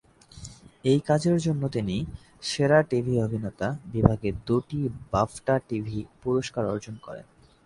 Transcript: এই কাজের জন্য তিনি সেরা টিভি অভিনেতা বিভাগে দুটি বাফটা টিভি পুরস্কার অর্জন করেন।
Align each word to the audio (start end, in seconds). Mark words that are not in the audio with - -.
এই 0.83 0.99
কাজের 1.07 1.37
জন্য 1.39 1.63
তিনি 1.69 1.95
সেরা 2.41 2.79
টিভি 2.81 3.13
অভিনেতা 3.21 3.67
বিভাগে 3.85 4.29
দুটি 4.47 4.79
বাফটা 5.11 5.55
টিভি 5.69 5.99
পুরস্কার 6.21 6.63
অর্জন 6.65 6.95
করেন। 7.01 7.25